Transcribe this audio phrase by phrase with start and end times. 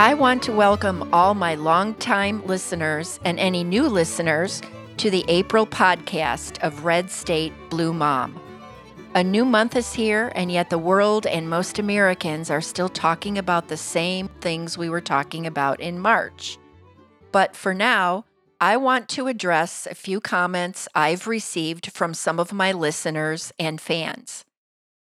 [0.00, 4.62] I want to welcome all my longtime listeners and any new listeners
[4.96, 8.40] to the April podcast of Red State Blue Mom.
[9.14, 13.36] A new month is here, and yet the world and most Americans are still talking
[13.36, 16.56] about the same things we were talking about in March.
[17.30, 18.24] But for now,
[18.58, 23.78] I want to address a few comments I've received from some of my listeners and
[23.78, 24.46] fans.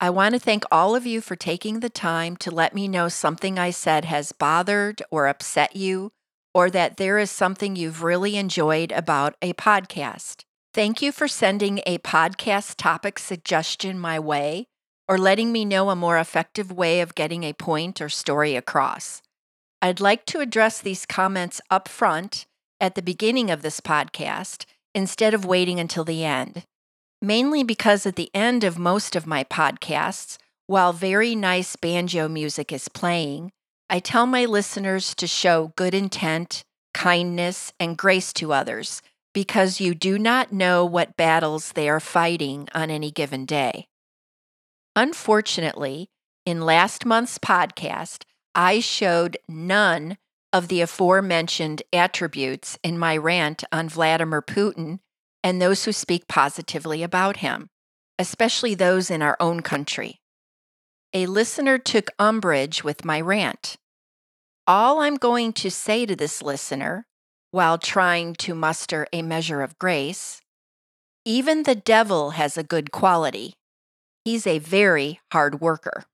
[0.04, 3.08] I want to thank all of you for taking the time to let me know
[3.08, 6.12] something I said has bothered or upset you,
[6.54, 10.44] or that there is something you've really enjoyed about a podcast.
[10.74, 14.66] Thank you for sending a podcast topic suggestion my way
[15.08, 19.22] or letting me know a more effective way of getting a point or story across.
[19.82, 22.46] I'd like to address these comments up front
[22.82, 26.66] at the beginning of this podcast instead of waiting until the end
[27.24, 32.74] mainly because at the end of most of my podcasts, while very nice banjo music
[32.74, 33.50] is playing,
[33.90, 39.02] I tell my listeners to show good intent, kindness, and grace to others
[39.34, 43.88] because you do not know what battles they are fighting on any given day.
[44.94, 46.10] Unfortunately,
[46.46, 50.18] in last month's podcast, I showed none
[50.52, 55.00] of the aforementioned attributes in my rant on Vladimir Putin
[55.44, 57.70] and those who speak positively about him,
[58.18, 60.22] especially those in our own country.
[61.14, 63.76] A listener took umbrage with my rant.
[64.66, 67.06] All I'm going to say to this listener,
[67.52, 70.42] while trying to muster a measure of grace,
[71.26, 73.54] even the devil has a good quality.
[74.26, 76.06] He's a very hard worker.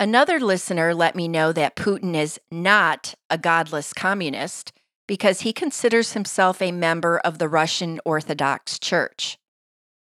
[0.00, 4.72] Another listener let me know that Putin is not a godless communist
[5.06, 9.38] because he considers himself a member of the Russian Orthodox Church.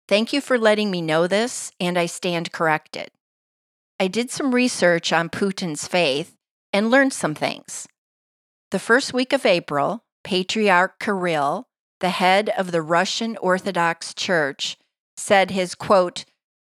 [0.09, 3.11] Thank you for letting me know this, and I stand corrected.
[3.99, 6.37] I did some research on Putin's faith
[6.73, 7.87] and learned some things.
[8.71, 11.69] The first week of April, Patriarch Kirill,
[12.01, 14.77] the head of the Russian Orthodox Church,
[15.17, 16.25] said his quote,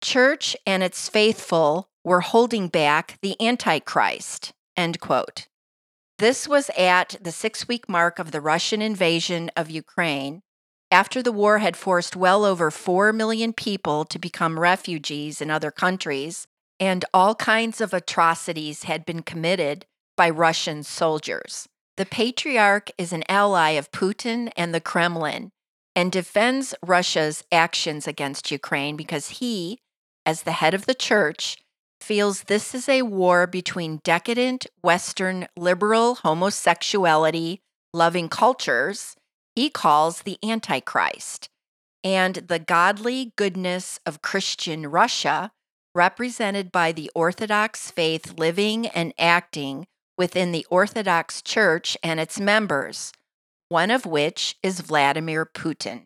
[0.02, 5.47] church and its faithful were holding back the Antichrist, end quote.
[6.18, 10.42] This was at the six week mark of the Russian invasion of Ukraine,
[10.90, 15.70] after the war had forced well over 4 million people to become refugees in other
[15.70, 16.48] countries,
[16.80, 19.86] and all kinds of atrocities had been committed
[20.16, 21.68] by Russian soldiers.
[21.96, 25.50] The Patriarch is an ally of Putin and the Kremlin
[25.94, 29.78] and defends Russia's actions against Ukraine because he,
[30.26, 31.58] as the head of the church,
[32.00, 37.60] feels this is a war between decadent Western liberal homosexuality
[37.92, 39.16] loving cultures
[39.58, 41.48] he calls the Antichrist,
[42.04, 45.50] and the godly goodness of Christian Russia,
[45.96, 53.12] represented by the Orthodox faith living and acting within the Orthodox Church and its members,
[53.68, 56.04] one of which is Vladimir Putin.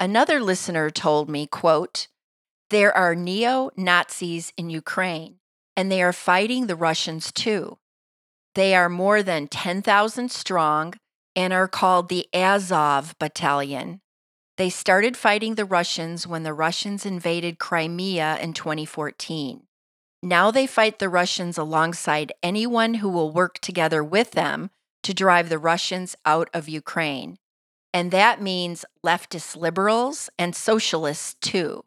[0.00, 2.08] Another listener told me, quote,
[2.70, 5.36] there are neo Nazis in Ukraine,
[5.76, 7.78] and they are fighting the Russians too.
[8.54, 10.94] They are more than 10,000 strong
[11.34, 14.00] and are called the Azov Battalion.
[14.56, 19.62] They started fighting the Russians when the Russians invaded Crimea in 2014.
[20.22, 24.70] Now they fight the Russians alongside anyone who will work together with them
[25.04, 27.38] to drive the Russians out of Ukraine.
[27.94, 31.84] And that means leftist liberals and socialists too.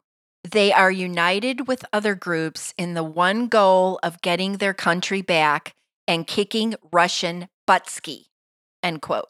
[0.50, 5.74] They are united with other groups in the one goal of getting their country back
[6.08, 8.26] and kicking Russian buttski.
[8.82, 9.28] End quote.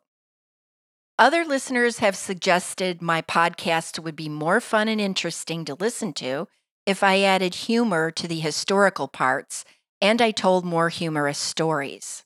[1.18, 6.48] Other listeners have suggested my podcast would be more fun and interesting to listen to
[6.86, 9.64] if I added humor to the historical parts
[10.00, 12.24] and I told more humorous stories.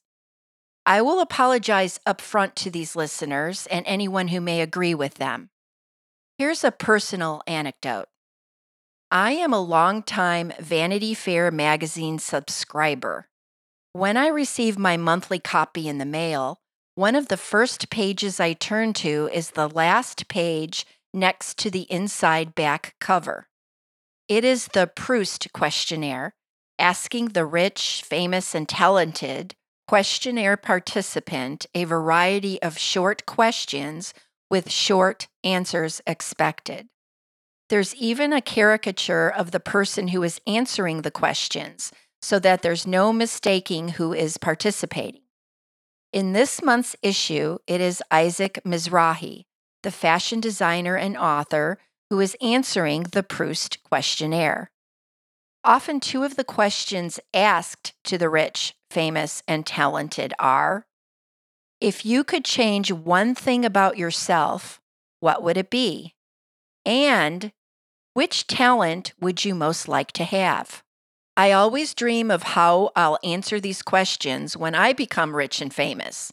[0.87, 5.51] I will apologize upfront to these listeners and anyone who may agree with them.
[6.39, 8.07] Here's a personal anecdote.
[9.11, 13.29] I am a longtime Vanity Fair magazine subscriber.
[13.93, 16.59] When I receive my monthly copy in the mail,
[16.97, 21.83] one of the first pages I turn to is the last page next to the
[21.83, 23.47] inside back cover.
[24.29, 26.35] It is the Proust questionnaire,
[26.77, 29.55] asking the rich, famous, and talented
[29.87, 34.13] questionnaire participant a variety of short questions
[34.51, 36.89] with short answers expected.
[37.69, 41.93] There's even a caricature of the person who is answering the questions
[42.23, 45.23] so that there's no mistaking who is participating.
[46.13, 49.45] In this month's issue, it is Isaac Mizrahi,
[49.83, 51.79] the fashion designer and author,
[52.09, 54.71] who is answering the Proust questionnaire.
[55.65, 60.87] Often, two of the questions asked to the rich, famous, and talented are
[61.81, 64.81] If you could change one thing about yourself,
[65.19, 66.15] what would it be?
[66.85, 67.51] And
[68.17, 70.83] which talent would you most like to have?
[71.37, 76.33] I always dream of how I'll answer these questions when I become rich and famous.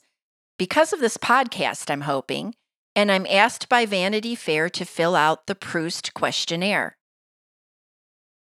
[0.57, 2.56] Because of this podcast, I'm hoping,
[2.95, 6.95] and I'm asked by Vanity Fair to fill out the Proust questionnaire.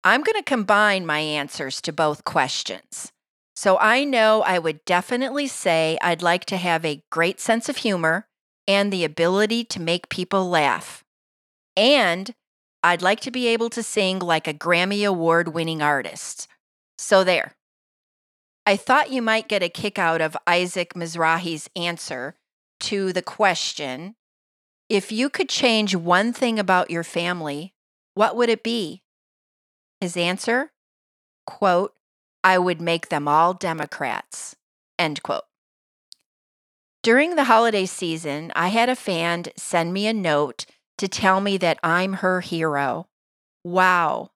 [0.04, 3.10] I'm going to combine my answers to both questions.
[3.56, 7.78] So I know I would definitely say I'd like to have a great sense of
[7.78, 8.28] humor
[8.68, 11.02] and the ability to make people laugh.
[11.76, 12.32] And
[12.84, 16.46] I'd like to be able to sing like a Grammy Award winning artist.
[16.98, 17.56] So there.
[18.66, 22.34] I thought you might get a kick out of Isaac Mizrahi's answer
[22.80, 24.16] to the question
[24.90, 27.72] if you could change one thing about your family,
[28.12, 29.02] what would it be?
[30.02, 30.72] His answer,
[31.46, 31.94] quote,
[32.44, 34.56] I would make them all Democrats,
[34.98, 35.44] end quote.
[37.02, 40.66] During the holiday season, I had a fan send me a note
[40.98, 43.08] to tell me that I'm her hero.
[43.64, 44.30] Wow.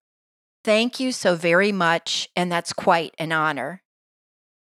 [0.64, 3.82] Thank you so very much, and that's quite an honor.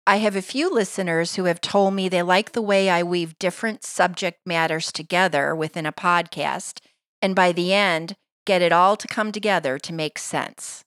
[0.05, 3.39] I have a few listeners who have told me they like the way I weave
[3.39, 6.79] different subject matters together within a podcast,
[7.21, 10.83] and by the end, get it all to come together to make sense.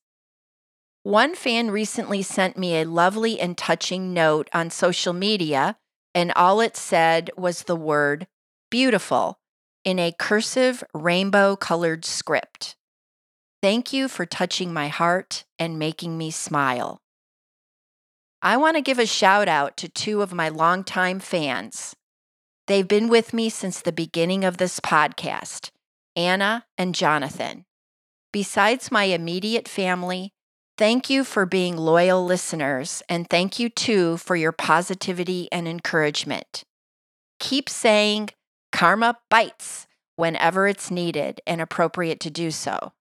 [1.02, 5.76] One fan recently sent me a lovely and touching note on social media,
[6.14, 8.26] and all it said was the word
[8.70, 9.39] beautiful
[9.84, 12.76] in a cursive rainbow colored script.
[13.62, 17.00] Thank you for touching my heart and making me smile.
[18.42, 21.94] I want to give a shout out to two of my longtime fans.
[22.66, 25.70] They've been with me since the beginning of this podcast
[26.16, 27.64] Anna and Jonathan.
[28.32, 30.30] Besides my immediate family,
[30.78, 36.62] thank you for being loyal listeners, and thank you too for your positivity and encouragement.
[37.40, 38.30] Keep saying,
[38.80, 39.86] Karma bites
[40.16, 42.94] whenever it's needed and appropriate to do so.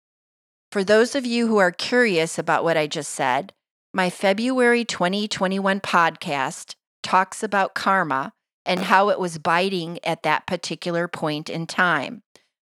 [0.73, 3.53] For those of you who are curious about what I just said,
[3.93, 8.33] my February 2021 podcast talks about karma
[8.65, 12.23] and how it was biting at that particular point in time.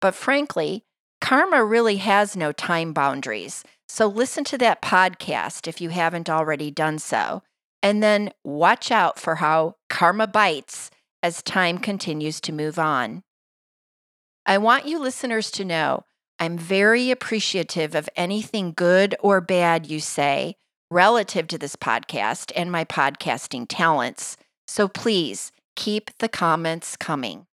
[0.00, 0.82] But frankly,
[1.20, 3.62] karma really has no time boundaries.
[3.88, 7.44] So listen to that podcast if you haven't already done so.
[7.84, 10.90] And then watch out for how karma bites
[11.26, 13.20] as time continues to move on.
[14.46, 16.04] I want you listeners to know
[16.38, 20.54] I'm very appreciative of anything good or bad you say
[20.88, 24.36] relative to this podcast and my podcasting talents.
[24.68, 27.46] So please keep the comments coming.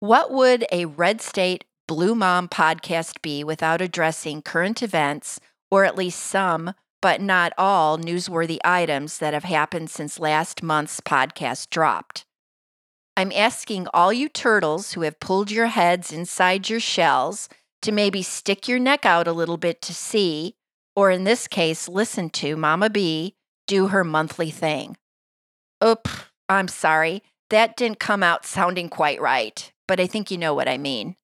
[0.00, 5.40] What would a Red State Blue Mom podcast be without addressing current events
[5.70, 11.00] or at least some but not all newsworthy items that have happened since last month's
[11.00, 12.24] podcast dropped.
[13.16, 17.48] I'm asking all you turtles who have pulled your heads inside your shells
[17.82, 20.54] to maybe stick your neck out a little bit to see,
[20.94, 24.96] or in this case, listen to Mama B do her monthly thing.
[25.84, 26.08] Oop,
[26.48, 27.22] I'm sorry.
[27.50, 31.16] That didn't come out sounding quite right, but I think you know what I mean.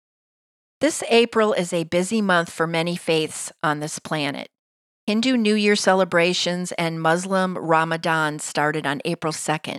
[0.80, 4.48] This April is a busy month for many faiths on this planet.
[5.04, 9.78] Hindu New Year celebrations and Muslim Ramadan started on April 2nd.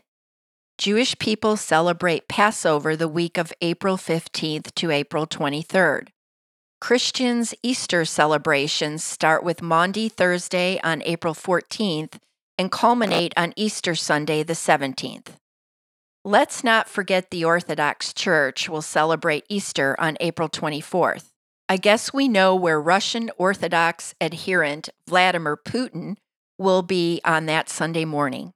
[0.77, 6.09] Jewish people celebrate Passover the week of April 15th to April 23rd.
[6.81, 12.15] Christians' Easter celebrations start with Maundy Thursday on April 14th
[12.57, 15.27] and culminate on Easter Sunday the 17th.
[16.25, 21.32] Let's not forget the Orthodox Church will celebrate Easter on April 24th.
[21.73, 26.17] I guess we know where Russian Orthodox adherent Vladimir Putin
[26.59, 28.53] will be on that Sunday morning.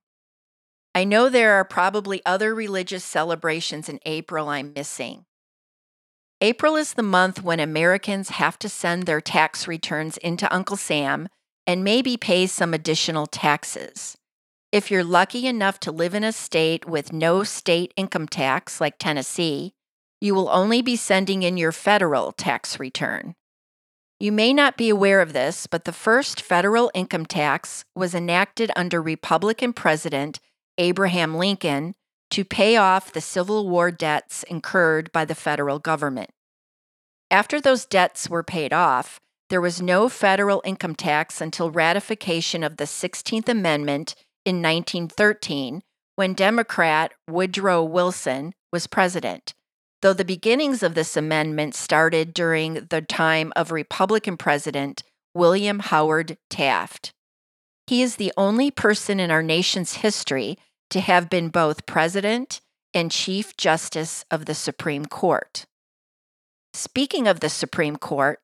[0.94, 5.26] I know there are probably other religious celebrations in April I'm missing.
[6.42, 11.28] April is the month when Americans have to send their tax returns into Uncle Sam
[11.66, 14.16] and maybe pay some additional taxes.
[14.72, 19.00] If you're lucky enough to live in a state with no state income tax, like
[19.00, 19.74] Tennessee,
[20.20, 23.36] you will only be sending in your federal tax return.
[24.20, 28.72] You may not be aware of this, but the first federal income tax was enacted
[28.76, 30.40] under Republican President
[30.80, 31.94] Abraham Lincoln
[32.32, 36.32] to pay off the Civil War debts incurred by the federal government.
[37.30, 39.20] After those debts were paid off,
[39.50, 45.84] there was no federal income tax until ratification of the 16th Amendment in 1913
[46.16, 49.54] when Democrat Woodrow Wilson was president
[50.02, 56.38] though the beginnings of this amendment started during the time of Republican President William Howard
[56.50, 57.14] Taft.
[57.88, 60.58] He is the only person in our nation's history
[60.90, 62.62] to have been both President
[62.94, 65.66] and Chief Justice of the Supreme Court.
[66.74, 68.40] Speaking of the Supreme Court,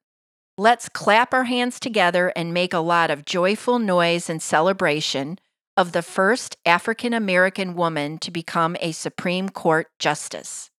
[0.58, 5.40] let's clap our hands together and make a lot of joyful noise and celebration
[5.76, 10.70] of the first African American woman to become a Supreme Court justice.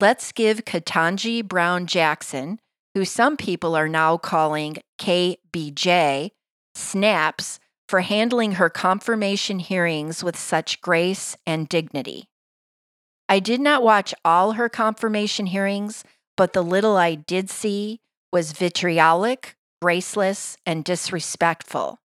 [0.00, 2.58] Let's give Ketanji Brown Jackson,
[2.94, 6.30] who some people are now calling KBJ,
[6.74, 12.28] snaps for handling her confirmation hearings with such grace and dignity.
[13.28, 16.02] I did not watch all her confirmation hearings,
[16.36, 18.00] but the little I did see
[18.32, 22.00] was vitriolic, graceless, and disrespectful.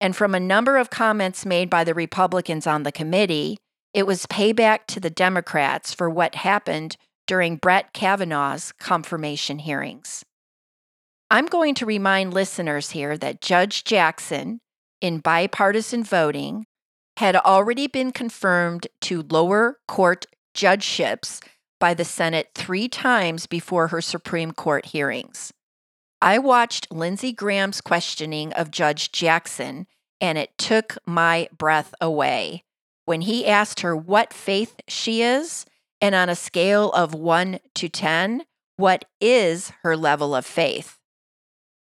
[0.00, 3.58] And from a number of comments made by the Republicans on the committee,
[3.94, 6.96] it was payback to the Democrats for what happened
[7.32, 10.22] during Brett Kavanaugh's confirmation hearings.
[11.30, 14.60] I'm going to remind listeners here that Judge Jackson,
[15.00, 16.66] in bipartisan voting,
[17.16, 21.40] had already been confirmed to lower court judgeships
[21.80, 25.54] by the Senate three times before her Supreme Court hearings.
[26.20, 29.86] I watched Lindsey Graham's questioning of Judge Jackson,
[30.20, 32.64] and it took my breath away
[33.06, 35.64] when he asked her what faith she is,
[36.02, 38.44] and on a scale of 1 to 10,
[38.76, 40.98] what is her level of faith?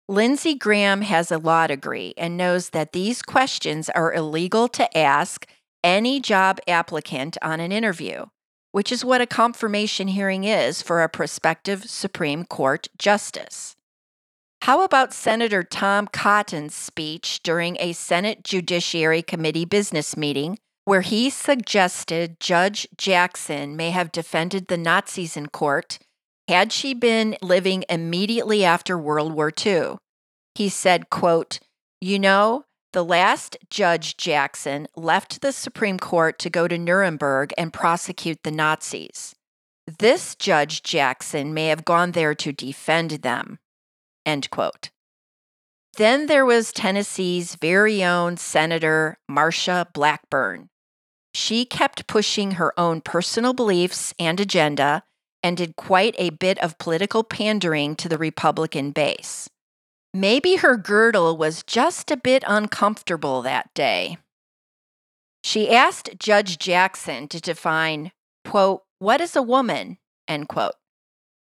[0.08, 5.46] Lindsey Graham has a law degree and knows that these questions are illegal to ask
[5.84, 8.26] any job applicant on an interview
[8.72, 13.76] which is what a confirmation hearing is for a prospective Supreme Court justice.
[14.64, 20.60] How about Senator Tom Cotton's speech during a Senate Judiciary Committee business meeting
[20.92, 25.98] where he suggested Judge Jackson may have defended the Nazis in court
[26.50, 29.96] had she been living immediately after World War II?
[30.54, 31.60] He said, quote,
[32.02, 37.72] "You know, the last Judge Jackson left the Supreme Court to go to Nuremberg and
[37.72, 39.34] prosecute the Nazis.
[39.88, 43.60] This Judge Jackson may have gone there to defend them.
[44.26, 44.90] End quote.
[45.96, 50.68] Then there was Tennessee's very own Senator Marsha Blackburn.
[51.34, 55.04] She kept pushing her own personal beliefs and agenda
[55.44, 59.50] and did quite a bit of political pandering to the Republican base.
[60.14, 64.18] Maybe her girdle was just a bit uncomfortable that day.
[65.44, 68.12] She asked Judge Jackson to define,
[68.46, 69.98] quote, what is a woman,
[70.28, 70.76] end quote.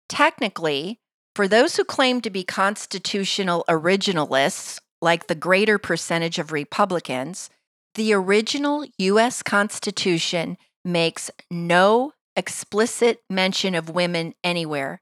[0.09, 0.99] Technically,
[1.35, 7.49] for those who claim to be constitutional originalists, like the greater percentage of Republicans,
[7.95, 9.43] the original U.S.
[9.43, 15.01] Constitution makes no explicit mention of women anywhere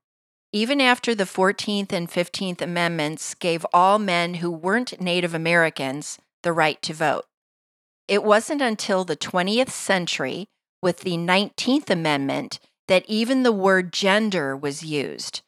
[0.53, 6.53] even after the 14th and 15th Amendments gave all men who weren't Native Americans the
[6.53, 7.25] right to vote.
[8.07, 10.47] It wasn't until the 20th century,
[10.81, 15.41] with the 19th Amendment, that even the word gender was used,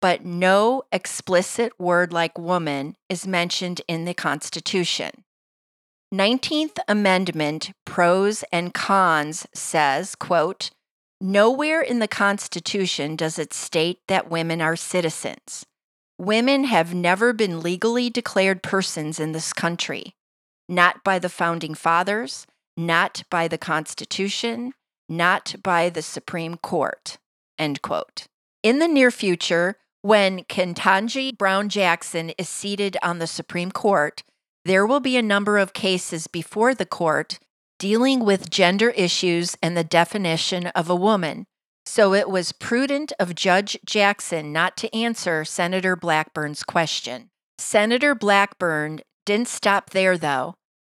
[0.00, 5.24] but no explicit word like woman is mentioned in the Constitution.
[6.12, 10.70] 19th Amendment pros and cons says, quote,
[11.22, 15.64] Nowhere in the Constitution does it state that women are citizens.
[16.18, 20.14] Women have never been legally declared persons in this country,
[20.68, 24.74] not by the founding fathers, not by the Constitution,
[25.08, 27.16] not by the Supreme Court.
[27.58, 28.26] End quote.
[28.62, 34.22] In the near future, when Ketanji Brown Jackson is seated on the Supreme Court,
[34.64, 37.38] there will be a number of cases before the court
[37.78, 41.44] dealing with gender issues and the definition of a woman.
[41.84, 47.30] So it was prudent of Judge Jackson not to answer Senator Blackburn's question.
[47.58, 50.54] Senator Blackburn didn't stop there, though.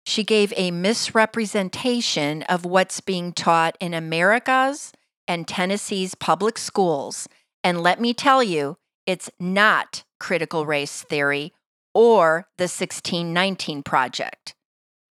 [0.05, 4.93] She gave a misrepresentation of what's being taught in America's
[5.29, 7.29] and Tennessee's public schools.
[7.63, 8.77] And let me tell you,
[9.07, 11.53] it's not critical race theory
[11.95, 14.55] or the 1619 Project.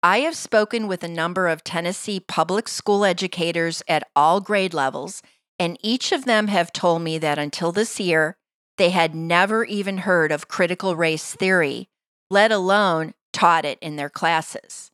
[0.03, 5.23] I have spoken with a number of Tennessee public school educators at all grade levels,
[5.59, 8.37] and each of them have told me that until this year,
[8.77, 11.89] they had never even heard of critical race theory,
[12.29, 14.91] let alone taught it in their classes.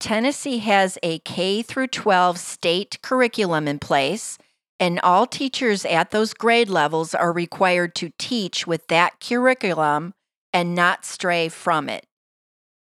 [0.00, 4.36] Tennessee has a K through 12 state curriculum in place,
[4.80, 10.12] and all teachers at those grade levels are required to teach with that curriculum
[10.52, 12.06] and not stray from it.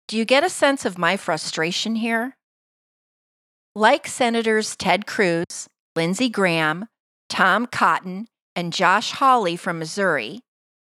[0.08, 2.36] Do you get a sense of my frustration here?
[3.74, 6.88] Like Senators Ted Cruz, Lindsey Graham,
[7.30, 10.42] Tom Cotton, and Josh Hawley from Missouri,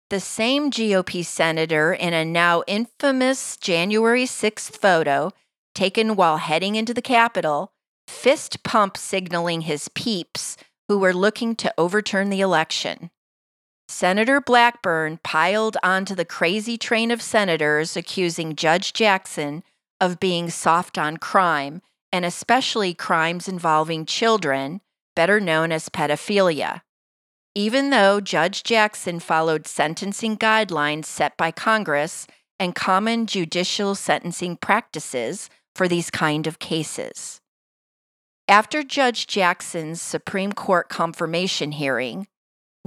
[0.09, 5.31] the same GOP senator in a now infamous January 6th photo
[5.75, 7.73] taken while heading into the Capitol,
[8.07, 10.55] fist pump signaling his peeps
[10.87, 13.09] who were looking to overturn the election.
[13.89, 19.63] Senator Blackburn piled onto the crazy train of senators accusing Judge Jackson
[20.01, 24.81] of being soft on crime, and especially crimes involving children,
[25.15, 26.81] better known as pedophilia.
[27.55, 32.27] Even though Judge Jackson followed sentencing guidelines set by Congress
[32.59, 37.39] and common judicial sentencing practices for these kind of cases.
[38.47, 42.27] After Judge Jackson's Supreme Court confirmation hearing,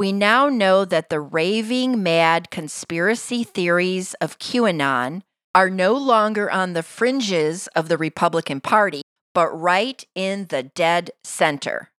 [0.00, 5.20] we now know that the raving mad conspiracy theories of QAnon
[5.54, 9.02] are no longer on the fringes of the Republican Party,
[9.34, 11.90] but right in the dead center.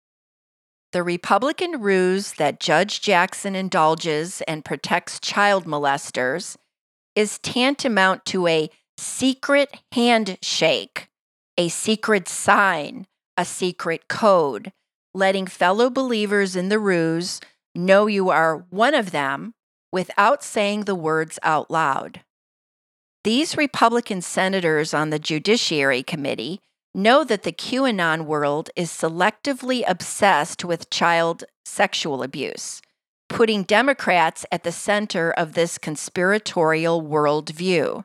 [0.93, 6.57] The Republican ruse that Judge Jackson indulges and protects child molesters
[7.15, 11.07] is tantamount to a secret handshake,
[11.55, 13.05] a secret sign,
[13.37, 14.71] a secret code,
[15.13, 17.39] letting fellow believers in the ruse
[17.75, 19.53] know you are one of them
[19.91, 22.21] without saying the words out loud.
[23.23, 26.59] These Republican senators on the Judiciary Committee
[26.93, 32.81] know that the QAnon world is selectively obsessed with child sexual abuse,
[33.29, 38.03] putting Democrats at the center of this conspiratorial worldview.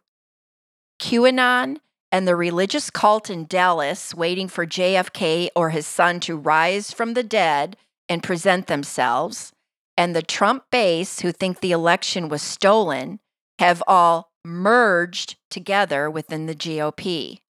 [1.00, 1.78] QAnon
[2.12, 7.14] and the religious cult in Dallas waiting for JFK or his son to rise from
[7.14, 7.76] the dead
[8.08, 9.52] and present themselves,
[9.96, 13.20] and the Trump base who think the election was stolen
[13.58, 17.40] have all merged together within the GOP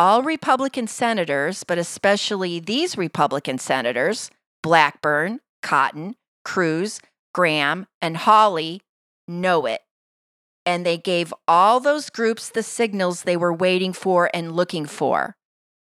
[0.00, 4.30] all Republican senators, but especially these Republican senators,
[4.62, 7.02] Blackburn, Cotton, Cruz,
[7.34, 8.80] Graham, and Hawley,
[9.28, 9.82] know it.
[10.64, 15.36] And they gave all those groups the signals they were waiting for and looking for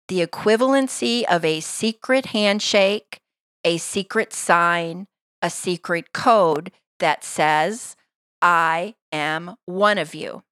[0.08, 3.18] the equivalency of a secret handshake,
[3.64, 5.08] a secret sign,
[5.42, 7.96] a secret code that says,
[8.40, 10.42] I am one of you.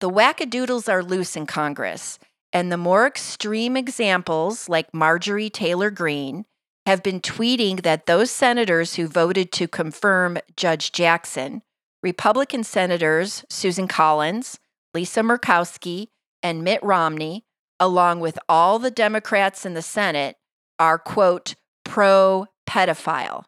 [0.00, 2.18] The wackadoodles are loose in Congress
[2.52, 6.46] and the more extreme examples, like Marjorie Taylor Greene,
[6.86, 11.62] have been tweeting that those senators who voted to confirm Judge Jackson,
[12.02, 14.58] Republican senators Susan Collins,
[14.94, 16.08] Lisa Murkowski,
[16.42, 17.44] and Mitt Romney,
[17.78, 20.36] along with all the Democrats in the Senate,
[20.78, 23.44] are, quote, pro pedophile.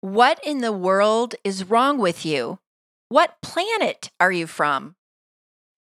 [0.00, 2.60] What in the world is wrong with you?
[3.08, 4.94] What planet are you from?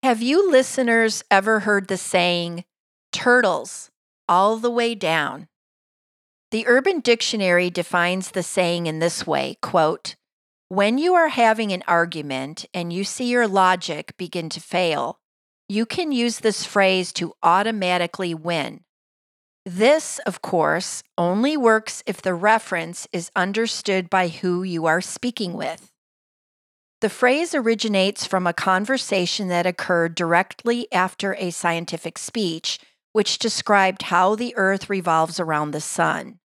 [0.04, 2.66] Have you listeners ever heard the saying,
[3.14, 3.90] turtles
[4.28, 5.48] all the way down?
[6.50, 10.18] The Urban Dictionary defines the saying in this way quote,
[10.68, 15.20] When you are having an argument and you see your logic begin to fail,
[15.70, 18.84] you can use this phrase to automatically win.
[19.66, 25.54] This, of course, only works if the reference is understood by who you are speaking
[25.54, 25.92] with.
[27.02, 32.80] The phrase originates from a conversation that occurred directly after a scientific speech,
[33.14, 36.40] which described how the Earth revolves around the sun.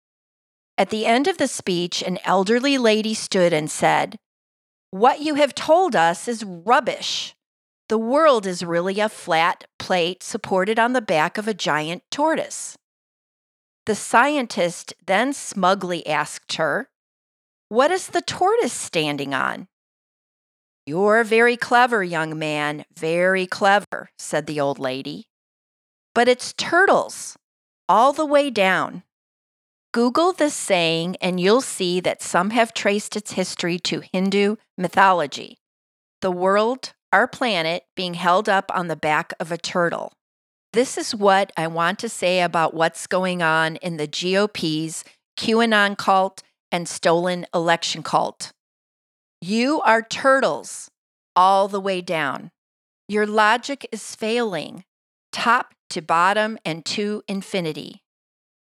[0.79, 4.19] At the end of the speech, an elderly lady stood and said,
[4.91, 7.35] What you have told us is rubbish.
[7.89, 12.77] The world is really a flat plate supported on the back of a giant tortoise.
[13.85, 16.89] The scientist then smugly asked her,
[17.69, 19.67] What is the tortoise standing on?
[20.87, 25.27] You're very clever, young man, very clever, said the old lady.
[26.15, 27.37] But it's turtles,
[27.89, 29.03] all the way down.
[29.93, 35.59] Google this saying, and you'll see that some have traced its history to Hindu mythology.
[36.21, 40.13] The world, our planet, being held up on the back of a turtle.
[40.73, 45.05] This is what I want to say about what's going on in the GOP's
[45.37, 48.53] QAnon cult and stolen election cult.
[49.43, 50.91] You are turtles
[51.37, 52.51] all the way down.
[53.07, 54.85] Your logic is failing,
[55.31, 58.03] top to bottom and to infinity.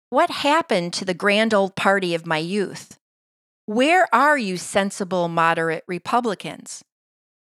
[0.09, 2.99] What happened to the grand old party of my youth?
[3.67, 6.83] Where are you, sensible, moderate Republicans?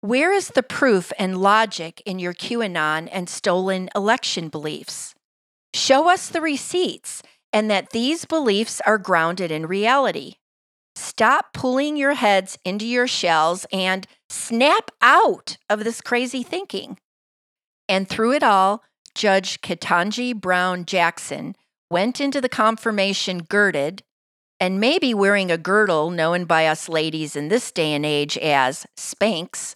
[0.00, 5.12] Where is the proof and logic in your QAnon and stolen election beliefs?
[5.74, 7.20] Show us the receipts
[7.52, 10.34] and that these beliefs are grounded in reality.
[10.94, 16.98] Stop pulling your heads into your shells and snap out of this crazy thinking.
[17.88, 18.84] And through it all,
[19.16, 21.56] Judge Ketanji Brown Jackson
[21.90, 24.04] went into the confirmation girded
[24.60, 28.86] and maybe wearing a girdle known by us ladies in this day and age as
[28.96, 29.74] Spanx,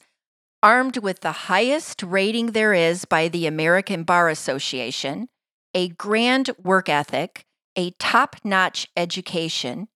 [0.62, 5.28] armed with the highest rating there is by the American Bar Association,
[5.74, 7.44] a grand work ethic,
[7.76, 9.88] a top notch education,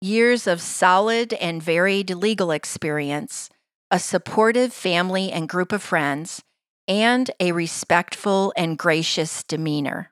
[0.00, 3.50] years of solid and varied legal experience,
[3.90, 6.42] a supportive family and group of friends,
[6.88, 10.10] and a respectful and gracious demeanor.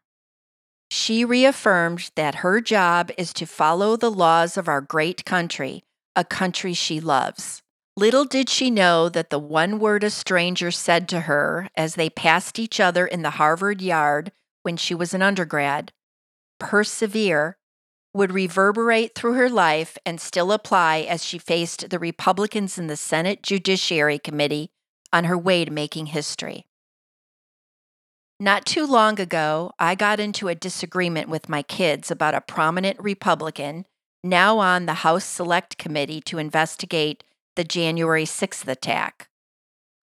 [0.91, 6.25] She reaffirmed that her job is to follow the laws of our great country, a
[6.25, 7.62] country she loves.
[7.97, 12.09] Little did she know that the one word a stranger said to her as they
[12.09, 15.93] passed each other in the Harvard yard when she was an undergrad,
[16.59, 17.59] persevere,
[18.15, 22.97] would reverberate through her life and still apply as she faced the Republicans in the
[22.97, 24.71] Senate Judiciary Committee
[25.13, 26.67] on her way to making history.
[28.41, 32.99] Not too long ago, I got into a disagreement with my kids about a prominent
[32.99, 33.87] Republican
[34.25, 37.25] now on the House Select Committee to investigate
[37.57, 39.29] the January 6th attack.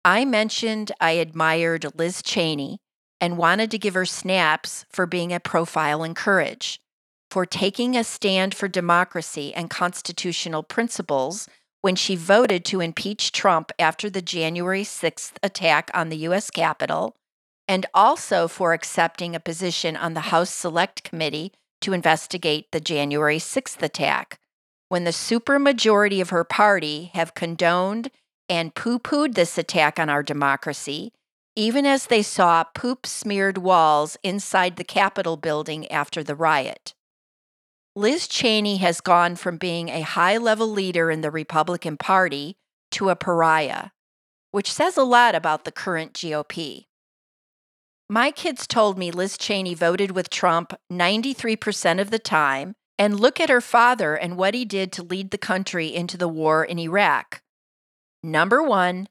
[0.04, 2.78] I mentioned I admired Liz Cheney
[3.20, 6.80] and wanted to give her snaps for being a profile in courage,
[7.30, 11.48] for taking a stand for democracy and constitutional principles
[11.82, 16.50] when she voted to impeach Trump after the January 6th attack on the U.S.
[16.50, 17.16] Capitol,
[17.68, 23.38] and also for accepting a position on the House Select Committee to investigate the January
[23.38, 24.38] 6th attack,
[24.90, 28.10] when the supermajority of her party have condoned
[28.50, 31.12] and poo pooed this attack on our democracy
[31.56, 36.94] even as they saw poop smeared walls inside the Capitol building after the riot.
[37.96, 42.56] Liz Cheney has gone from being a high level leader in the Republican Party
[42.92, 43.90] to a pariah,
[44.52, 46.86] which says a lot about the current GOP.
[48.08, 53.40] My kids told me Liz Cheney voted with Trump 93% of the time, and look
[53.40, 56.78] at her father and what he did to lead the country into the war in
[56.78, 57.42] Iraq.
[58.22, 59.08] Number one,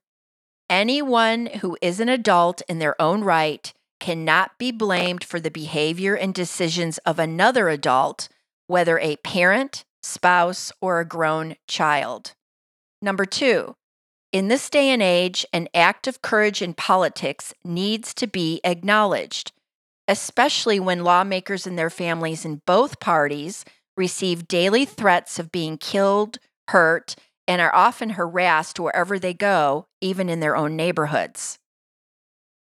[0.70, 6.16] Anyone who is an adult in their own right cannot be blamed for the behavior
[6.16, 8.30] and decisions of another adult,
[8.68, 12.34] whether a parent, spouse, or a grown child.
[13.02, 13.76] Number two,
[14.32, 19.52] in this day and age, an act of courage in politics needs to be acknowledged,
[20.08, 23.66] especially when lawmakers and their families in both parties
[23.98, 26.38] receive daily threats of being killed,
[26.70, 27.16] hurt,
[27.48, 31.58] and are often harassed wherever they go, even in their own neighborhoods.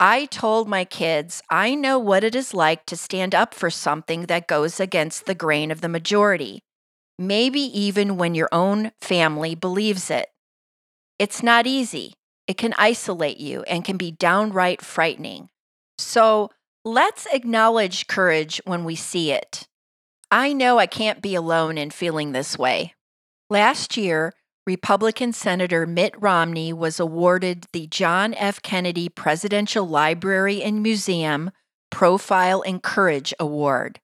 [0.02, 4.22] I told my kids I know what it is like to stand up for something
[4.22, 6.62] that goes against the grain of the majority,
[7.18, 10.28] maybe even when your own family believes it.
[11.18, 12.14] It's not easy.
[12.46, 15.50] It can isolate you and can be downright frightening.
[15.98, 16.50] So
[16.82, 19.68] let's acknowledge courage when we see it.
[20.30, 22.94] I know I can't be alone in feeling this way.
[23.48, 24.32] Last year,
[24.64, 28.62] Republican Senator Mitt Romney was awarded the John F.
[28.62, 31.50] Kennedy Presidential Library and Museum
[31.90, 33.98] Profile and Courage Award.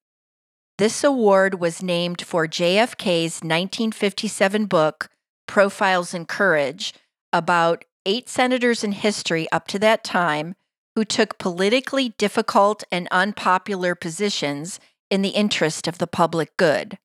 [0.78, 5.08] This award was named for JFK's 1957 book,
[5.46, 6.92] Profiles in Courage,
[7.32, 10.56] about eight senators in history up to that time
[10.96, 14.80] who took politically difficult and unpopular positions
[15.10, 16.98] in the interest of the public good.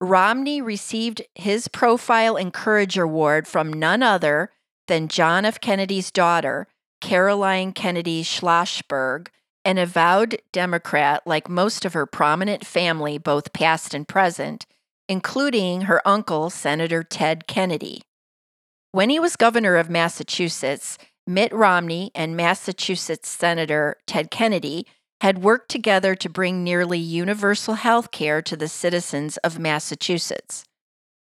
[0.00, 4.50] Romney received his Profile in Courage Award from none other
[4.88, 5.60] than John F.
[5.60, 6.66] Kennedy's daughter,
[7.00, 9.28] Caroline Kennedy Schlossberg,
[9.64, 14.66] an avowed Democrat like most of her prominent family, both past and present,
[15.08, 18.02] including her uncle, Senator Ted Kennedy.
[18.92, 24.86] When he was governor of Massachusetts, Mitt Romney and Massachusetts Senator Ted Kennedy
[25.24, 30.64] had worked together to bring nearly universal health care to the citizens of Massachusetts.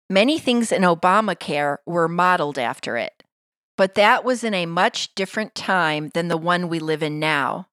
[0.09, 3.23] Many things in Obamacare were modeled after it,
[3.77, 7.69] but that was in a much different time than the one we live in now.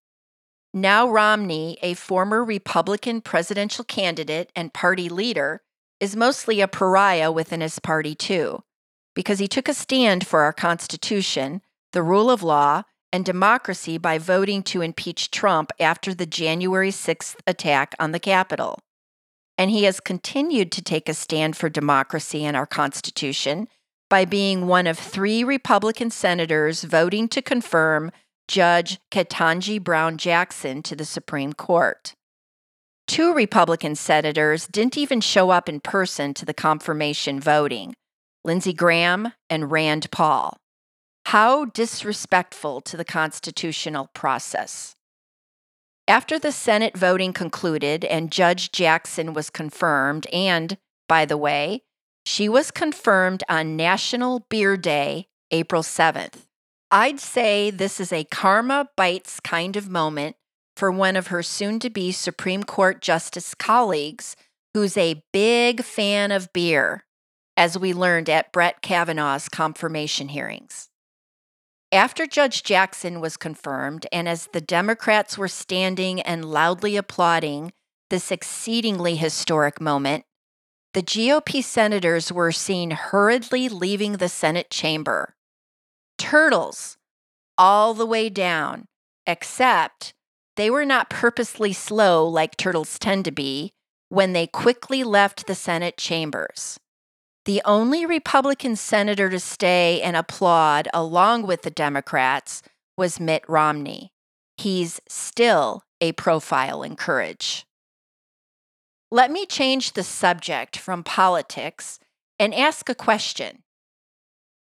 [0.74, 5.62] Now, Romney, a former Republican presidential candidate and party leader,
[6.02, 8.64] is mostly a pariah within his party, too,
[9.16, 11.62] because he took a stand for our Constitution,
[11.94, 17.36] the rule of law, and democracy by voting to impeach Trump after the January 6th
[17.46, 18.80] attack on the Capitol.
[19.58, 23.68] And he has continued to take a stand for democracy and our Constitution
[24.10, 28.12] by being one of three Republican senators voting to confirm
[28.48, 32.14] Judge Ketanji Brown Jackson to the Supreme Court.
[33.08, 37.96] Two Republican senators didn't even show up in person to the confirmation voting
[38.44, 40.58] Lindsey Graham and Rand Paul.
[41.32, 44.96] How disrespectful to the constitutional process.
[46.08, 50.78] After the Senate voting concluded and Judge Jackson was confirmed and
[51.10, 51.84] by the way.
[52.26, 56.46] She was confirmed on National Beer Day, April 7th.
[56.92, 60.38] I'd say this is a karma bites kind of moment
[60.78, 64.38] for one of her soon to be Supreme Court Justice colleagues
[64.74, 67.04] who's a big fan of beer,
[67.58, 70.88] as we learned at Brett Kavanaugh's confirmation hearings.
[71.92, 77.72] After Judge Jackson was confirmed, and as the Democrats were standing and loudly applauding
[78.10, 80.26] this exceedingly historic moment,
[80.94, 85.36] the GOP senators were seen hurriedly leaving the Senate chamber.
[86.18, 86.98] Turtles,
[87.58, 88.88] all the way down,
[89.26, 90.14] except
[90.58, 93.72] they were not purposely slow like turtles tend to be
[94.10, 96.80] when they quickly left the Senate chambers.
[97.48, 102.62] The only Republican senator to stay and applaud along with the Democrats
[102.98, 104.12] was Mitt Romney.
[104.58, 107.66] He's still a profile in courage.
[109.10, 112.00] Let me change the subject from politics
[112.38, 113.64] and ask a question.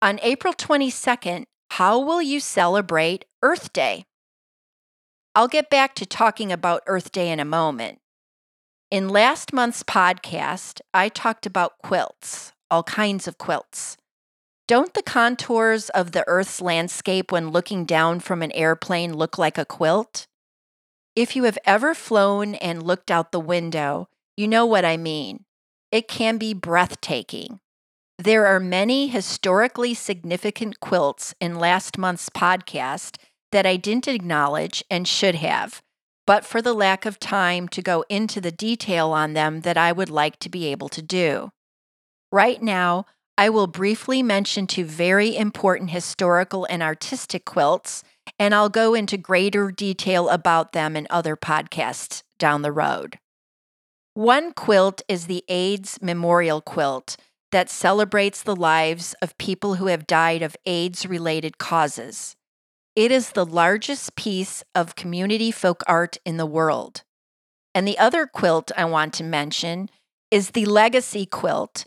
[0.03, 4.05] On April 22nd, how will you celebrate Earth Day?
[5.33, 7.97] I'll get back to talking about Earth Day in a moment.
[8.91, 13.97] In last month's podcast, I talked about quilts, all kinds of quilts.
[14.67, 19.57] Don't the contours of the Earth's landscape when looking down from an airplane look like
[19.57, 20.25] a quilt?
[21.15, 25.45] If you have ever flown and looked out the window, you know what I mean.
[25.91, 27.59] It can be breathtaking.
[28.17, 33.17] There are many historically significant quilts in last month's podcast
[33.51, 35.81] that I didn't acknowledge and should have,
[36.25, 39.91] but for the lack of time to go into the detail on them that I
[39.91, 41.51] would like to be able to do.
[42.35, 43.05] Right now,
[43.37, 48.03] I will briefly mention two very important historical and artistic quilts,
[48.37, 53.19] and I'll go into greater detail about them in other podcasts down the road.
[54.15, 57.15] One quilt is the AIDS Memorial Quilt
[57.53, 62.35] that celebrates the lives of people who have died of AIDS related causes.
[62.97, 67.03] It is the largest piece of community folk art in the world.
[67.73, 69.89] And the other quilt I want to mention
[70.29, 71.85] is the Legacy Quilt,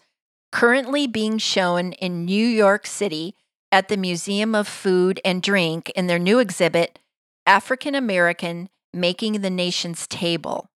[0.52, 3.34] currently being shown in New York City
[3.70, 6.98] at the Museum of Food and Drink in their new exhibit,
[7.46, 10.70] African American Making the Nation's Table.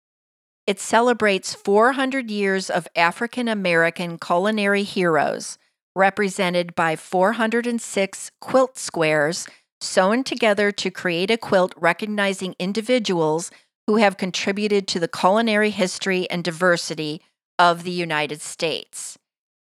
[0.66, 5.58] It celebrates 400 years of African American culinary heroes,
[5.94, 9.46] represented by 406 quilt squares
[9.80, 13.50] sewn together to create a quilt recognizing individuals
[13.86, 17.22] who have contributed to the culinary history and diversity
[17.58, 19.18] of the United States.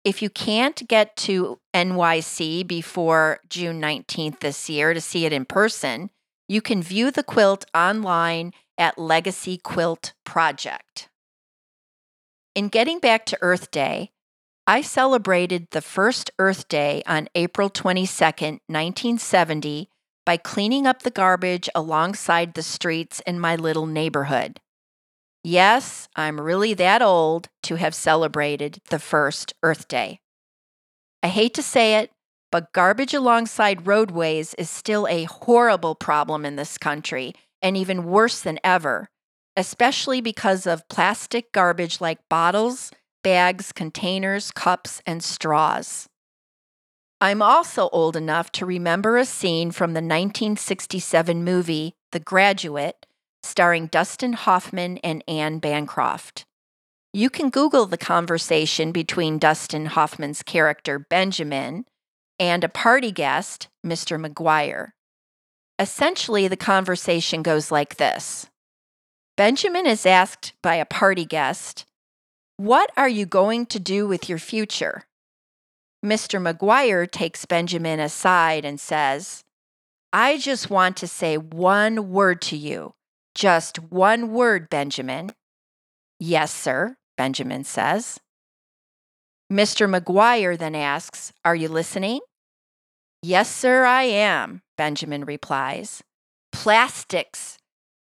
[0.09, 5.45] If you can't get to NYC before June 19th this year to see it in
[5.45, 6.09] person,
[6.49, 11.11] you can view the quilt online at Legacy Quilt Project.
[12.55, 14.13] In getting back to Earth Day,
[14.67, 18.25] I celebrated the first Earth Day on April 22,
[18.67, 19.91] 1970,
[20.25, 24.59] by cleaning up the garbage alongside the streets in my little neighborhood.
[25.45, 30.21] Yes, I'm really that old to have celebrated the first Earth Day.
[31.23, 32.11] I hate to say it,
[32.51, 38.41] but garbage alongside roadways is still a horrible problem in this country, and even worse
[38.41, 39.09] than ever,
[39.57, 42.91] especially because of plastic garbage like bottles,
[43.23, 46.09] bags, containers, cups, and straws.
[47.21, 53.07] I'm also old enough to remember a scene from the 1967 movie The Graduate,
[53.43, 56.45] starring Dustin Hoffman and Anne Bancroft.
[57.13, 61.87] You can Google the conversation between Dustin Hoffman's character, Benjamin,
[62.39, 64.25] and a party guest, Mr.
[64.25, 64.91] McGuire.
[65.79, 68.49] Essentially, the conversation goes like this
[69.37, 71.87] Benjamin is asked by a party guest,
[72.57, 75.05] What are you going to do with your future?
[76.05, 76.41] Mr.
[76.41, 79.45] McGuire takes Benjamin aside and says,
[80.13, 82.95] I just want to say one word to you.
[83.39, 85.31] Just one word, Benjamin.
[86.19, 88.19] Yes, sir, Benjamin says.
[89.49, 89.89] Mr.
[89.89, 92.19] McGuire then asks, Are you listening?
[93.23, 96.03] Yes, sir, I am, Benjamin replies.
[96.51, 97.59] Plastics.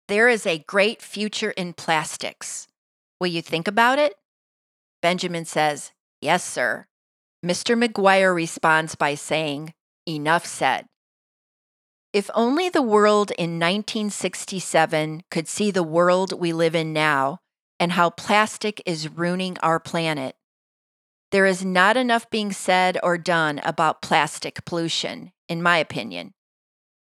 [0.07, 2.67] There is a great future in plastics.
[3.19, 4.15] Will you think about it?
[5.03, 6.87] Benjamin says, Yes, sir.
[7.45, 7.77] Mr.
[7.77, 9.75] McGuire responds by saying,
[10.07, 10.87] Enough said.
[12.13, 17.39] If only the world in 1967 could see the world we live in now
[17.79, 20.35] and how plastic is ruining our planet.
[21.31, 26.33] There is not enough being said or done about plastic pollution, in my opinion.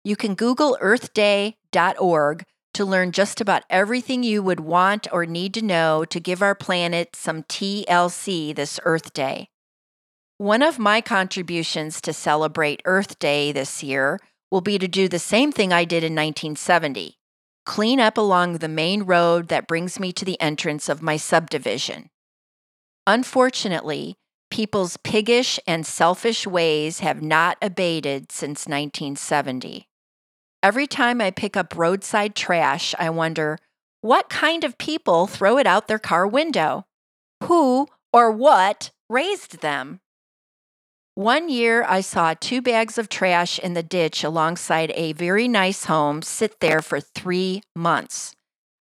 [0.03, 5.61] You can Google earthday.org to learn just about everything you would want or need to
[5.61, 9.49] know to give our planet some TLC this Earth Day.
[10.37, 14.19] One of my contributions to celebrate Earth Day this year
[14.51, 17.19] will be to do the same thing I did in 1970
[17.69, 22.09] clean up along the main road that brings me to the entrance of my subdivision.
[23.05, 24.15] Unfortunately,
[24.49, 29.87] people's piggish and selfish ways have not abated since 1970.
[30.63, 33.59] Every time I pick up roadside trash, I wonder
[34.01, 36.87] what kind of people throw it out their car window?
[37.43, 39.99] Who or what raised them?
[41.19, 45.83] One year, I saw two bags of trash in the ditch alongside a very nice
[45.83, 48.37] home sit there for three months.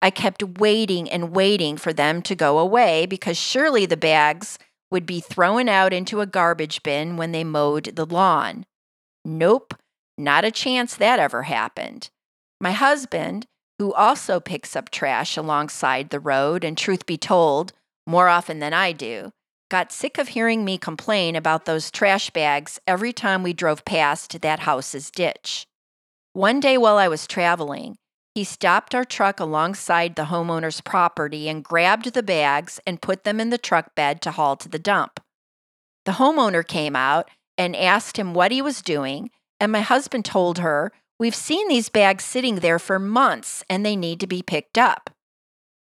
[0.01, 4.57] I kept waiting and waiting for them to go away because surely the bags
[4.89, 8.65] would be thrown out into a garbage bin when they mowed the lawn.
[9.23, 9.75] Nope,
[10.17, 12.09] not a chance that ever happened.
[12.59, 13.45] My husband,
[13.77, 17.73] who also picks up trash alongside the road, and truth be told,
[18.07, 19.33] more often than I do,
[19.73, 24.39] got sick of hearing me complain about those trash bags every time we drove past
[24.41, 25.65] that house's ditch.
[26.33, 27.95] One day while I was traveling,
[28.35, 33.39] he stopped our truck alongside the homeowner's property and grabbed the bags and put them
[33.39, 35.19] in the truck bed to haul to the dump.
[36.05, 40.59] The homeowner came out and asked him what he was doing, and my husband told
[40.59, 44.77] her, We've seen these bags sitting there for months and they need to be picked
[44.77, 45.09] up.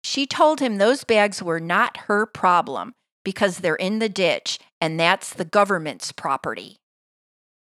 [0.03, 4.99] She told him those bags were not her problem because they're in the ditch and
[4.99, 6.79] that's the government's property.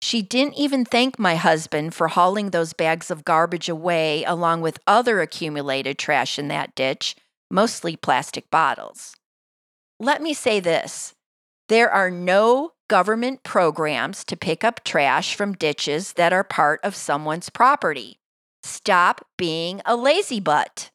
[0.00, 4.78] She didn't even thank my husband for hauling those bags of garbage away along with
[4.86, 7.16] other accumulated trash in that ditch,
[7.50, 9.16] mostly plastic bottles.
[9.98, 11.14] Let me say this
[11.68, 16.94] there are no government programs to pick up trash from ditches that are part of
[16.94, 18.18] someone's property.
[18.62, 20.90] Stop being a lazy butt.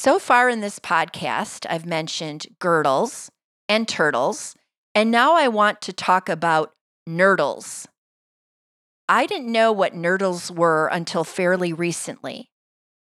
[0.00, 3.32] So far in this podcast, I've mentioned girdles
[3.68, 4.54] and turtles,
[4.94, 6.72] and now I want to talk about
[7.04, 7.88] nurdles.
[9.08, 12.48] I didn't know what nurdles were until fairly recently.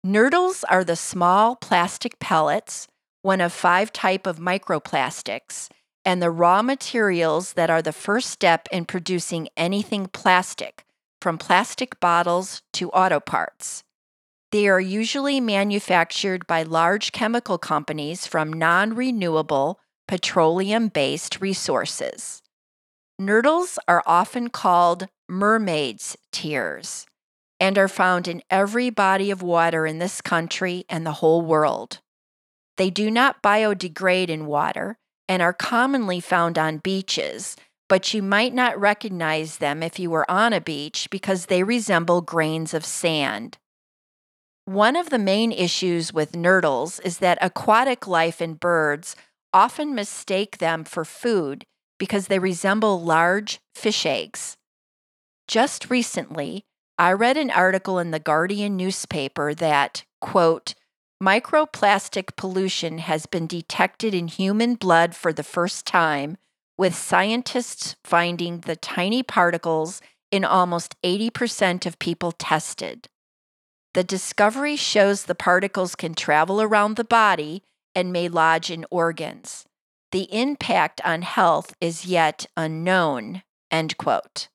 [0.04, 2.86] Nurdles are the small plastic pellets,
[3.22, 5.70] one of five type of microplastics,
[6.04, 10.84] and the raw materials that are the first step in producing anything plastic,
[11.22, 13.83] from plastic bottles to auto parts.
[14.54, 22.40] They are usually manufactured by large chemical companies from non renewable, petroleum based resources.
[23.20, 27.04] Nurdles are often called mermaid's tears
[27.58, 31.98] and are found in every body of water in this country and the whole world.
[32.76, 37.56] They do not biodegrade in water and are commonly found on beaches,
[37.88, 42.20] but you might not recognize them if you were on a beach because they resemble
[42.20, 43.58] grains of sand.
[44.66, 49.14] One of the main issues with nurdles is that aquatic life and birds
[49.52, 51.66] often mistake them for food
[51.98, 54.56] because they resemble large fish eggs.
[55.46, 56.64] Just recently,
[56.98, 60.74] I read an article in the Guardian newspaper that, quote,
[61.22, 66.38] microplastic pollution has been detected in human blood for the first time,
[66.78, 70.00] with scientists finding the tiny particles
[70.30, 73.08] in almost 80% of people tested.
[73.94, 77.62] The discovery shows the particles can travel around the body
[77.94, 79.64] and may lodge in organs.
[80.10, 83.42] The impact on health is yet unknown.
[83.70, 84.48] End quote.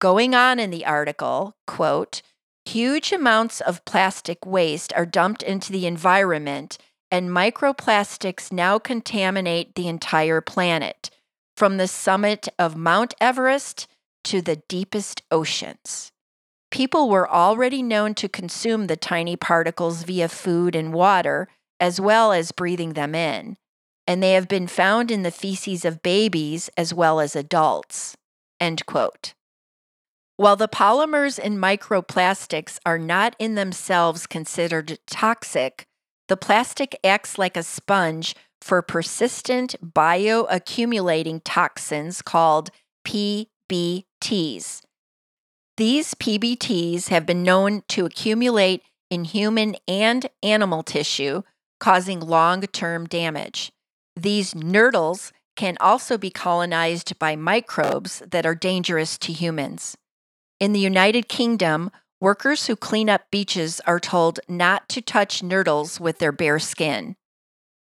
[0.00, 2.22] Going on in the article, quote,
[2.64, 6.76] huge amounts of plastic waste are dumped into the environment,
[7.10, 11.10] and microplastics now contaminate the entire planet,
[11.56, 13.86] from the summit of Mount Everest
[14.24, 16.10] to the deepest oceans.
[16.74, 21.46] People were already known to consume the tiny particles via food and water,
[21.78, 23.56] as well as breathing them in,
[24.08, 28.16] and they have been found in the feces of babies as well as adults.
[28.58, 29.34] End quote.
[30.36, 35.86] While the polymers in microplastics are not in themselves considered toxic,
[36.26, 42.72] the plastic acts like a sponge for persistent bioaccumulating toxins called
[43.06, 44.80] PBTs.
[45.76, 51.42] These PBTs have been known to accumulate in human and animal tissue,
[51.80, 53.72] causing long term damage.
[54.14, 59.96] These nurdles can also be colonized by microbes that are dangerous to humans.
[60.60, 65.98] In the United Kingdom, workers who clean up beaches are told not to touch nurdles
[65.98, 67.16] with their bare skin.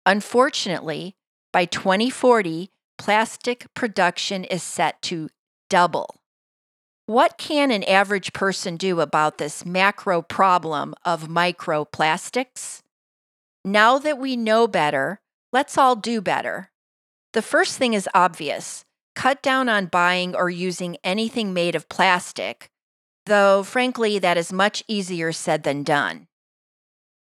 [0.06, 1.16] Unfortunately,
[1.52, 5.28] by 2040, plastic production is set to
[5.68, 6.19] double.
[7.10, 12.82] What can an average person do about this macro problem of microplastics?
[13.64, 15.20] Now that we know better,
[15.52, 16.70] let's all do better.
[17.32, 18.84] The first thing is obvious
[19.16, 22.70] cut down on buying or using anything made of plastic,
[23.26, 26.28] though, frankly, that is much easier said than done.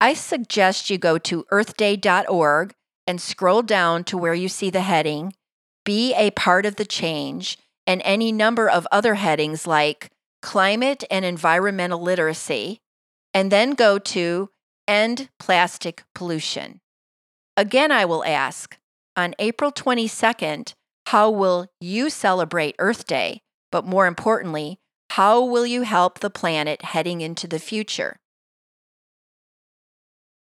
[0.01, 2.73] I suggest you go to earthday.org
[3.07, 5.33] and scroll down to where you see the heading,
[5.85, 7.57] Be a Part of the Change,
[7.88, 10.11] and any number of other headings like
[10.41, 12.81] Climate and Environmental Literacy,
[13.33, 14.49] and then go to
[14.88, 16.81] End Plastic Pollution.
[17.55, 18.77] Again, I will ask
[19.15, 20.73] on April 22nd,
[21.07, 23.41] how will you celebrate Earth Day?
[23.71, 24.77] But more importantly,
[25.11, 28.17] how will you help the planet heading into the future?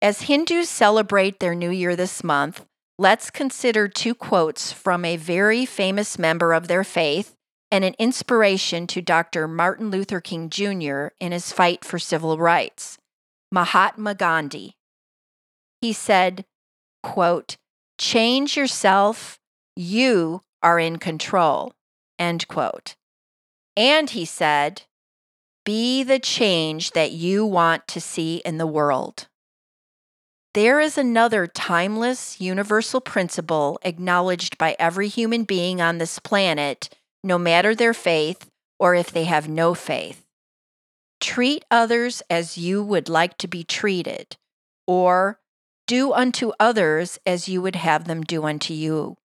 [0.01, 2.65] As Hindus celebrate their new year this month,
[2.99, 7.35] let's consider two quotes from a very famous member of their faith
[7.71, 9.49] and an inspiration to Dr.
[9.49, 11.09] Martin Luther King Jr.
[11.19, 12.99] in his fight for civil rights.
[13.51, 14.77] Mahatma Gandhi.
[15.81, 16.45] He said,
[17.03, 17.57] quote,
[17.99, 19.39] Change yourself,
[19.77, 21.73] you are in control.
[22.19, 22.95] End quote.
[23.77, 24.83] And he said,
[25.65, 29.29] Be the change that you want to see in the world.
[30.55, 36.89] There is another timeless, universal principle acknowledged by every human being on this planet,
[37.25, 38.49] no matter their faith
[38.79, 40.25] or if they have no faith.
[41.21, 44.37] Treat others as you would like to be treated,
[44.87, 45.41] or
[45.89, 49.17] do unto others as you would have them do unto you.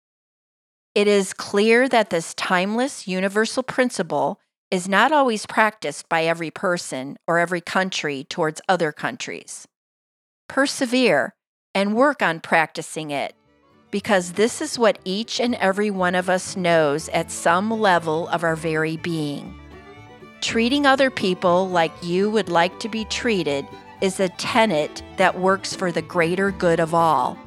[0.95, 4.39] It is clear that this timeless, universal principle
[4.71, 9.67] is not always practiced by every person or every country towards other countries
[10.49, 11.33] persevere,
[11.73, 13.33] and work on practicing it
[13.91, 18.43] because this is what each and every one of us knows at some level of
[18.43, 19.55] our very being.
[20.41, 23.67] Treating other people like you would like to be treated
[24.01, 27.37] is a tenet that works for the greater good of all.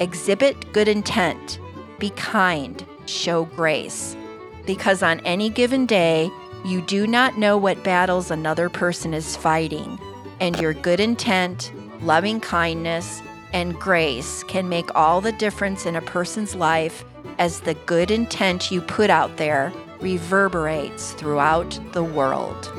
[0.00, 1.58] Exhibit good intent,
[1.98, 4.16] be kind, show grace,
[4.64, 6.30] because on any given day,
[6.64, 9.98] you do not know what battles another person is fighting,
[10.40, 11.72] and your good intent
[12.02, 13.22] loving kindness,
[13.52, 17.04] and grace can make all the difference in a person's life
[17.38, 22.72] as the good intent you put out there reverberates throughout the world.